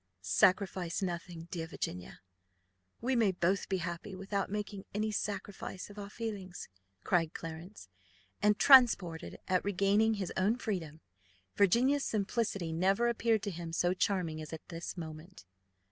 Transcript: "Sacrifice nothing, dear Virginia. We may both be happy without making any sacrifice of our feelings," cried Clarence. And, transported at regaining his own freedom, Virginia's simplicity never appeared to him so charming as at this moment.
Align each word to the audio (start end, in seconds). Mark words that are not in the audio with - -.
"Sacrifice 0.23 1.03
nothing, 1.03 1.47
dear 1.51 1.67
Virginia. 1.67 2.21
We 3.01 3.15
may 3.15 3.31
both 3.31 3.69
be 3.69 3.77
happy 3.77 4.15
without 4.15 4.49
making 4.49 4.85
any 4.95 5.11
sacrifice 5.11 5.91
of 5.91 5.99
our 5.99 6.09
feelings," 6.09 6.67
cried 7.03 7.35
Clarence. 7.35 7.87
And, 8.41 8.57
transported 8.57 9.37
at 9.47 9.63
regaining 9.63 10.15
his 10.15 10.33
own 10.35 10.55
freedom, 10.57 11.01
Virginia's 11.55 12.03
simplicity 12.03 12.73
never 12.73 13.09
appeared 13.09 13.43
to 13.43 13.51
him 13.51 13.71
so 13.73 13.93
charming 13.93 14.41
as 14.41 14.51
at 14.51 14.67
this 14.69 14.97
moment. 14.97 15.45